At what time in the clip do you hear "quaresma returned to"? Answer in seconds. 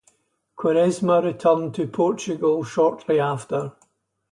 0.57-1.85